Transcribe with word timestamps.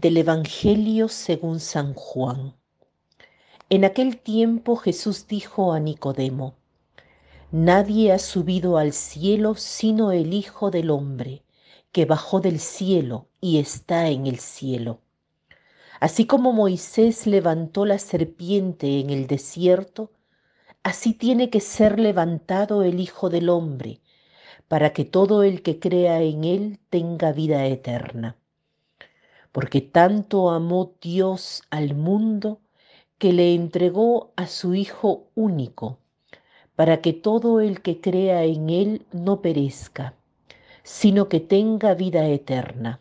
Del 0.00 0.16
Evangelio 0.18 1.08
según 1.08 1.58
San 1.58 1.92
Juan. 1.92 2.54
En 3.68 3.84
aquel 3.84 4.20
tiempo 4.20 4.76
Jesús 4.76 5.26
dijo 5.26 5.72
a 5.72 5.80
Nicodemo, 5.80 6.54
Nadie 7.50 8.12
ha 8.12 8.20
subido 8.20 8.78
al 8.78 8.92
cielo 8.92 9.56
sino 9.56 10.12
el 10.12 10.34
Hijo 10.34 10.70
del 10.70 10.90
Hombre, 10.90 11.42
que 11.90 12.04
bajó 12.04 12.38
del 12.38 12.60
cielo 12.60 13.26
y 13.40 13.58
está 13.58 14.08
en 14.08 14.28
el 14.28 14.38
cielo. 14.38 15.00
Así 15.98 16.26
como 16.26 16.52
Moisés 16.52 17.26
levantó 17.26 17.84
la 17.84 17.98
serpiente 17.98 19.00
en 19.00 19.10
el 19.10 19.26
desierto, 19.26 20.12
así 20.84 21.12
tiene 21.12 21.50
que 21.50 21.58
ser 21.58 21.98
levantado 21.98 22.84
el 22.84 23.00
Hijo 23.00 23.30
del 23.30 23.48
Hombre, 23.48 24.00
para 24.68 24.92
que 24.92 25.04
todo 25.04 25.42
el 25.42 25.60
que 25.62 25.80
crea 25.80 26.22
en 26.22 26.44
él 26.44 26.78
tenga 26.88 27.32
vida 27.32 27.66
eterna. 27.66 28.36
Porque 29.60 29.80
tanto 29.80 30.50
amó 30.50 30.94
Dios 31.02 31.64
al 31.70 31.96
mundo 31.96 32.60
que 33.18 33.32
le 33.32 33.54
entregó 33.54 34.32
a 34.36 34.46
su 34.46 34.76
Hijo 34.76 35.32
único, 35.34 35.98
para 36.76 37.00
que 37.00 37.12
todo 37.12 37.58
el 37.58 37.82
que 37.82 38.00
crea 38.00 38.44
en 38.44 38.70
él 38.70 39.06
no 39.10 39.42
perezca, 39.42 40.14
sino 40.84 41.28
que 41.28 41.40
tenga 41.40 41.94
vida 41.94 42.28
eterna. 42.28 43.00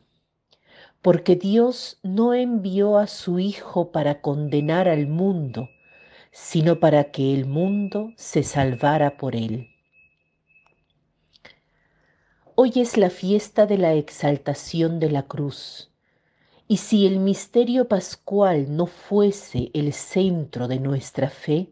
Porque 1.03 1.35
Dios 1.35 1.99
no 2.01 2.33
envió 2.33 2.97
a 2.97 3.05
su 3.05 3.37
Hijo 3.37 3.91
para 3.91 4.19
condenar 4.21 4.87
al 4.87 5.05
mundo, 5.05 5.69
sino 6.31 6.79
para 6.79 7.11
que 7.11 7.35
el 7.35 7.45
mundo 7.45 8.13
se 8.15 8.41
salvara 8.41 9.17
por 9.17 9.35
él. 9.35 9.67
Hoy 12.55 12.71
es 12.77 12.97
la 12.97 13.11
fiesta 13.11 13.67
de 13.67 13.77
la 13.77 13.93
exaltación 13.93 14.99
de 14.99 15.11
la 15.11 15.21
cruz, 15.21 15.91
y 16.67 16.77
si 16.77 17.07
el 17.07 17.19
misterio 17.19 17.87
pascual 17.87 18.75
no 18.75 18.87
fuese 18.87 19.71
el 19.73 19.93
centro 19.93 20.67
de 20.67 20.79
nuestra 20.79 21.29
fe, 21.29 21.71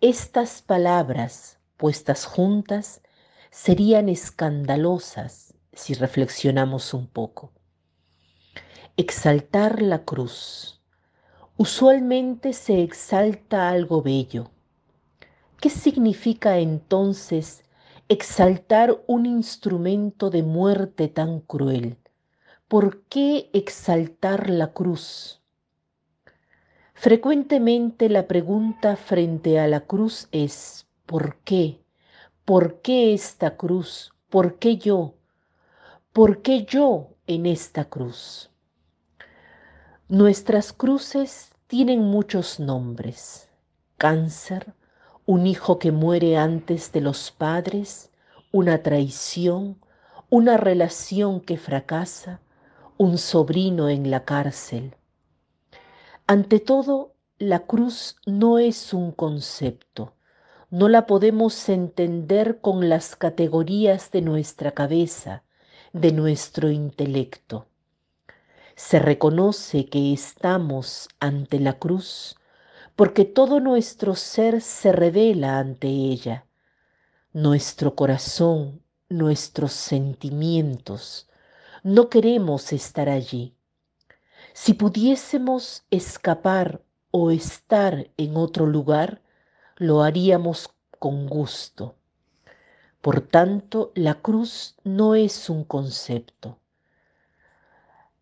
estas 0.00 0.60
palabras 0.60 1.60
puestas 1.76 2.24
juntas 2.24 3.00
serían 3.50 4.08
escandalosas 4.08 5.54
si 5.72 5.94
reflexionamos 5.94 6.94
un 6.94 7.06
poco. 7.06 7.52
Exaltar 8.96 9.80
la 9.80 10.04
cruz. 10.04 10.82
Usualmente 11.56 12.54
se 12.54 12.82
exalta 12.82 13.68
algo 13.68 14.02
bello. 14.02 14.50
¿Qué 15.60 15.70
significa 15.70 16.58
entonces 16.58 17.62
exaltar 18.08 19.00
un 19.06 19.26
instrumento 19.26 20.28
de 20.28 20.42
muerte 20.42 21.06
tan 21.06 21.40
cruel? 21.40 22.01
¿Por 22.72 23.02
qué 23.02 23.50
exaltar 23.52 24.48
la 24.48 24.72
cruz? 24.72 25.42
Frecuentemente 26.94 28.08
la 28.08 28.26
pregunta 28.26 28.96
frente 28.96 29.60
a 29.60 29.66
la 29.66 29.80
cruz 29.80 30.26
es 30.32 30.86
¿por 31.04 31.36
qué? 31.44 31.84
¿Por 32.46 32.80
qué 32.80 33.12
esta 33.12 33.58
cruz? 33.58 34.14
¿Por 34.30 34.58
qué 34.58 34.78
yo? 34.78 35.12
¿Por 36.14 36.40
qué 36.40 36.64
yo 36.64 37.10
en 37.26 37.44
esta 37.44 37.84
cruz? 37.84 38.50
Nuestras 40.08 40.72
cruces 40.72 41.50
tienen 41.66 42.00
muchos 42.00 42.58
nombres. 42.58 43.50
Cáncer, 43.98 44.72
un 45.26 45.46
hijo 45.46 45.78
que 45.78 45.92
muere 45.92 46.38
antes 46.38 46.90
de 46.90 47.02
los 47.02 47.32
padres, 47.32 48.10
una 48.50 48.82
traición, 48.82 49.78
una 50.30 50.56
relación 50.56 51.42
que 51.42 51.58
fracasa, 51.58 52.40
un 53.02 53.18
sobrino 53.18 53.88
en 53.88 54.12
la 54.12 54.24
cárcel. 54.24 54.94
Ante 56.28 56.60
todo, 56.60 57.16
la 57.36 57.66
cruz 57.66 58.14
no 58.26 58.60
es 58.60 58.94
un 58.94 59.10
concepto, 59.10 60.14
no 60.70 60.88
la 60.88 61.04
podemos 61.08 61.68
entender 61.68 62.60
con 62.60 62.88
las 62.88 63.16
categorías 63.16 64.12
de 64.12 64.22
nuestra 64.22 64.70
cabeza, 64.70 65.42
de 65.92 66.12
nuestro 66.12 66.70
intelecto. 66.70 67.66
Se 68.76 69.00
reconoce 69.00 69.86
que 69.86 70.12
estamos 70.12 71.08
ante 71.18 71.58
la 71.58 71.80
cruz 71.80 72.36
porque 72.94 73.24
todo 73.24 73.58
nuestro 73.58 74.14
ser 74.14 74.60
se 74.60 74.92
revela 74.92 75.58
ante 75.58 75.88
ella, 75.88 76.46
nuestro 77.32 77.96
corazón, 77.96 78.80
nuestros 79.08 79.72
sentimientos. 79.72 81.28
No 81.84 82.08
queremos 82.08 82.72
estar 82.72 83.08
allí. 83.08 83.56
Si 84.52 84.74
pudiésemos 84.74 85.84
escapar 85.90 86.80
o 87.10 87.32
estar 87.32 88.08
en 88.16 88.36
otro 88.36 88.66
lugar, 88.66 89.20
lo 89.78 90.02
haríamos 90.02 90.72
con 91.00 91.26
gusto. 91.26 91.96
Por 93.00 93.20
tanto, 93.20 93.90
la 93.96 94.14
cruz 94.14 94.76
no 94.84 95.16
es 95.16 95.50
un 95.50 95.64
concepto. 95.64 96.60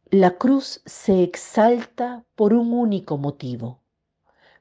La 0.08 0.38
cruz 0.38 0.80
se 0.86 1.22
exalta 1.22 2.24
por 2.36 2.54
un 2.54 2.72
único 2.72 3.18
motivo, 3.18 3.82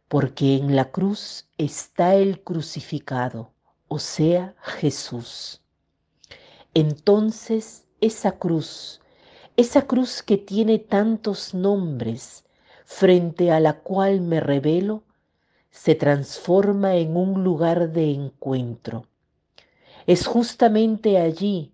porque 0.10 0.58
en 0.58 0.76
la 0.76 0.92
cruz 0.92 1.48
está 1.58 2.16
el 2.16 2.44
crucificado, 2.44 3.54
o 3.88 3.98
sea, 3.98 4.56
Jesús. 4.60 5.62
Entonces 6.74 7.86
esa 8.02 8.34
cruz, 8.34 9.02
esa 9.58 9.84
cruz 9.84 10.24
que 10.24 10.38
tiene 10.38 10.80
tantos 10.80 11.54
nombres, 11.54 12.46
frente 12.86 13.52
a 13.52 13.60
la 13.60 13.80
cual 13.80 14.22
me 14.22 14.40
revelo, 14.40 15.04
se 15.70 15.96
transforma 15.96 16.96
en 16.96 17.16
un 17.16 17.44
lugar 17.44 17.92
de 17.92 18.12
encuentro. 18.12 19.06
Es 20.08 20.26
justamente 20.26 21.18
allí, 21.18 21.74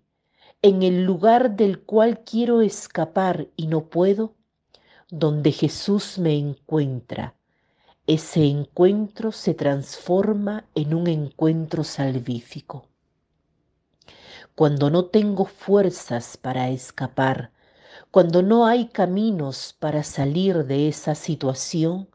en 0.62 0.82
el 0.82 1.04
lugar 1.04 1.56
del 1.56 1.80
cual 1.80 2.20
quiero 2.24 2.60
escapar 2.60 3.48
y 3.56 3.66
no 3.68 3.86
puedo, 3.86 4.34
donde 5.08 5.52
Jesús 5.52 6.18
me 6.18 6.36
encuentra 6.36 7.36
ese 8.06 8.44
encuentro 8.44 9.32
se 9.32 9.52
transforma 9.52 10.64
en 10.76 10.94
un 10.94 11.08
encuentro 11.08 11.82
salvífico. 11.82 12.86
Cuando 14.56 14.88
no 14.88 15.04
tengo 15.04 15.44
fuerzas 15.44 16.38
para 16.38 16.70
escapar, 16.70 17.52
cuando 18.10 18.40
no 18.40 18.64
hay 18.64 18.86
caminos 18.86 19.76
para 19.78 20.02
salir 20.02 20.64
de 20.64 20.88
esa 20.88 21.14
situación, 21.14 22.08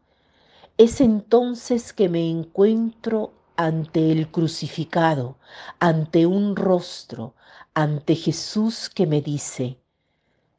es 0.76 1.02
entonces 1.02 1.94
que 1.94 2.10
me 2.10 2.28
encuentro 2.28 3.32
ante 3.58 4.12
el 4.12 4.32
crucificado, 4.32 5.38
ante 5.80 6.26
un 6.26 6.56
rostro, 6.56 7.36
ante 7.76 8.16
Jesús 8.16 8.90
que 8.90 9.06
me 9.06 9.22
dice, 9.22 9.78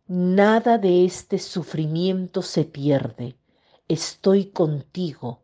nada 0.06 0.78
de 0.78 1.04
este 1.04 1.40
sufrimiento 1.40 2.42
se 2.42 2.64
pierde, 2.64 3.34
estoy 3.88 4.44
contigo, 4.44 5.40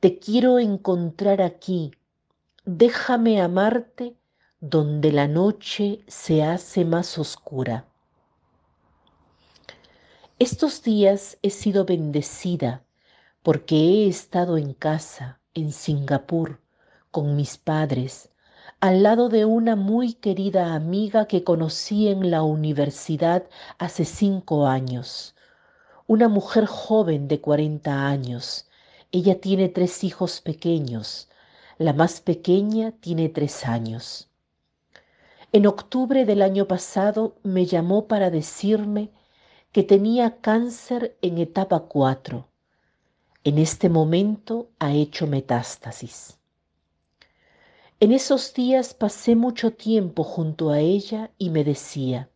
te 0.00 0.18
quiero 0.18 0.58
encontrar 0.58 1.42
aquí, 1.42 1.92
déjame 2.64 3.42
amarte 3.42 4.16
donde 4.60 5.12
la 5.12 5.28
noche 5.28 6.00
se 6.06 6.42
hace 6.42 6.84
más 6.84 7.18
oscura. 7.18 7.84
Estos 10.38 10.82
días 10.82 11.38
he 11.42 11.50
sido 11.50 11.84
bendecida 11.84 12.82
porque 13.42 13.76
he 13.76 14.08
estado 14.08 14.58
en 14.58 14.74
casa, 14.74 15.40
en 15.54 15.72
Singapur, 15.72 16.60
con 17.10 17.36
mis 17.36 17.56
padres, 17.58 18.30
al 18.80 19.02
lado 19.02 19.28
de 19.28 19.44
una 19.44 19.76
muy 19.76 20.14
querida 20.14 20.74
amiga 20.74 21.26
que 21.26 21.44
conocí 21.44 22.08
en 22.08 22.30
la 22.30 22.42
universidad 22.42 23.44
hace 23.78 24.04
cinco 24.04 24.66
años 24.66 25.36
una 26.08 26.28
mujer 26.28 26.66
joven 26.66 27.26
de 27.26 27.40
40 27.40 28.06
años. 28.06 28.66
Ella 29.10 29.40
tiene 29.40 29.68
tres 29.68 30.04
hijos 30.04 30.40
pequeños. 30.40 31.28
La 31.78 31.92
más 31.92 32.20
pequeña 32.20 32.92
tiene 32.92 33.28
tres 33.28 33.66
años. 33.66 34.28
En 35.56 35.66
octubre 35.66 36.26
del 36.26 36.42
año 36.42 36.68
pasado 36.68 37.36
me 37.42 37.64
llamó 37.64 38.08
para 38.08 38.28
decirme 38.28 39.10
que 39.72 39.84
tenía 39.84 40.42
cáncer 40.42 41.16
en 41.22 41.38
etapa 41.38 41.80
4. 41.80 42.46
En 43.42 43.56
este 43.56 43.88
momento 43.88 44.68
ha 44.78 44.92
hecho 44.92 45.26
metástasis. 45.26 46.38
En 48.00 48.12
esos 48.12 48.52
días 48.52 48.92
pasé 48.92 49.34
mucho 49.34 49.70
tiempo 49.70 50.24
junto 50.24 50.68
a 50.68 50.80
ella 50.80 51.30
y 51.38 51.48
me 51.48 51.64
decía, 51.64 52.28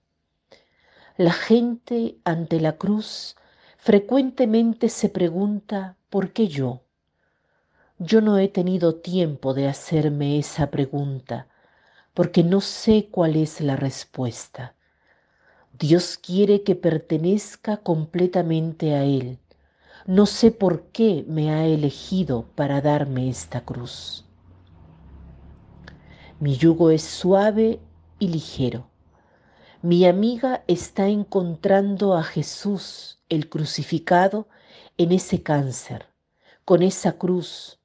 la 1.19 1.32
gente 1.32 2.17
ante 2.25 2.58
la 2.58 2.78
cruz 2.78 3.37
frecuentemente 3.76 4.88
se 4.88 5.11
pregunta 5.11 5.99
¿por 6.08 6.32
qué 6.32 6.49
yo? 6.49 6.81
Yo 7.99 8.22
no 8.22 8.38
he 8.38 8.49
tenido 8.49 8.94
tiempo 8.94 9.52
de 9.52 9.69
hacerme 9.69 10.38
esa 10.38 10.70
pregunta 10.70 11.50
porque 12.20 12.44
no 12.44 12.61
sé 12.61 13.08
cuál 13.11 13.34
es 13.34 13.62
la 13.62 13.76
respuesta. 13.76 14.75
Dios 15.78 16.19
quiere 16.19 16.64
que 16.64 16.75
pertenezca 16.75 17.78
completamente 17.78 18.94
a 18.94 19.05
Él. 19.05 19.38
No 20.05 20.26
sé 20.26 20.50
por 20.50 20.82
qué 20.88 21.25
me 21.26 21.50
ha 21.50 21.64
elegido 21.64 22.44
para 22.56 22.82
darme 22.82 23.31
esta 23.31 23.64
cruz. 23.64 24.26
Mi 26.40 26.58
yugo 26.58 26.90
es 26.90 27.05
suave 27.05 27.81
y 28.19 28.28
ligero. 28.28 28.90
Mi 29.81 30.05
amiga 30.05 30.62
está 30.67 31.08
encontrando 31.08 32.14
a 32.19 32.22
Jesús, 32.22 33.19
el 33.31 33.49
crucificado, 33.49 34.46
en 34.99 35.12
ese 35.12 35.43
cáncer, 35.43 36.05
con 36.67 36.82
esa 36.82 37.12
cruz, 37.12 37.78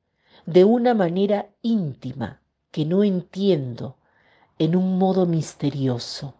de 0.45 0.65
una 0.65 0.93
manera 0.93 1.47
íntima 1.61 2.41
que 2.71 2.83
no 2.83 3.05
entiendo, 3.05 3.95
en 4.59 4.75
un 4.75 4.97
modo 4.97 5.25
misterioso. 5.25 6.33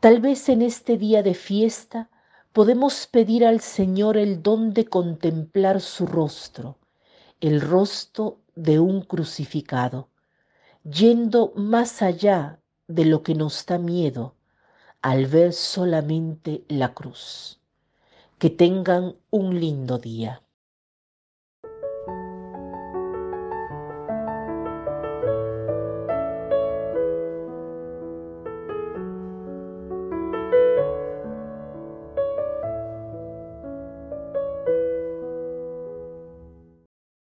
Tal 0.00 0.20
vez 0.20 0.48
en 0.48 0.62
este 0.62 0.98
día 0.98 1.22
de 1.22 1.34
fiesta 1.34 2.10
podemos 2.52 3.06
pedir 3.06 3.44
al 3.44 3.60
Señor 3.60 4.16
el 4.16 4.42
don 4.42 4.72
de 4.74 4.84
contemplar 4.84 5.80
su 5.80 6.06
rostro, 6.06 6.78
el 7.40 7.60
rostro 7.60 8.38
de 8.54 8.78
un 8.78 9.02
crucificado, 9.02 10.08
yendo 10.84 11.52
más 11.56 12.02
allá 12.02 12.60
de 12.86 13.06
lo 13.06 13.22
que 13.22 13.34
nos 13.34 13.66
da 13.66 13.78
miedo 13.78 14.34
al 15.02 15.26
ver 15.26 15.52
solamente 15.52 16.64
la 16.68 16.94
cruz. 16.94 17.60
Que 18.38 18.50
tengan 18.50 19.16
un 19.30 19.58
lindo 19.58 19.98
día. 19.98 20.43